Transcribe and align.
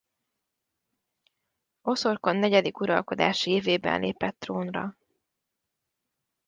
Oszorkon 1.81 2.35
negyedik 2.35 2.79
uralkodási 2.79 3.51
évében 3.51 3.99
lépett 4.01 4.39
trónra. 4.39 4.97